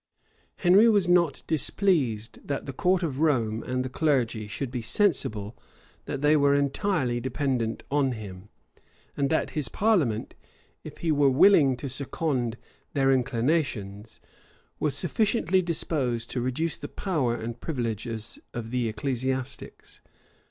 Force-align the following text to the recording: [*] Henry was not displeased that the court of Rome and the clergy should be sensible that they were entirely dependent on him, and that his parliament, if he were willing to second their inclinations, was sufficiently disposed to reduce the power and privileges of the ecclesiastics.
[*] 0.33 0.55
Henry 0.55 0.89
was 0.89 1.07
not 1.07 1.43
displeased 1.45 2.39
that 2.43 2.65
the 2.65 2.73
court 2.73 3.03
of 3.03 3.19
Rome 3.19 3.61
and 3.61 3.85
the 3.85 3.87
clergy 3.87 4.47
should 4.47 4.71
be 4.71 4.81
sensible 4.81 5.55
that 6.05 6.23
they 6.23 6.35
were 6.35 6.55
entirely 6.55 7.19
dependent 7.19 7.83
on 7.91 8.13
him, 8.13 8.49
and 9.15 9.29
that 9.29 9.51
his 9.51 9.69
parliament, 9.69 10.33
if 10.83 10.97
he 11.05 11.11
were 11.11 11.29
willing 11.29 11.77
to 11.77 11.87
second 11.87 12.57
their 12.95 13.11
inclinations, 13.11 14.19
was 14.79 14.95
sufficiently 14.97 15.61
disposed 15.61 16.31
to 16.31 16.41
reduce 16.41 16.77
the 16.79 16.89
power 16.89 17.35
and 17.35 17.61
privileges 17.61 18.39
of 18.55 18.71
the 18.71 18.87
ecclesiastics. 18.87 20.01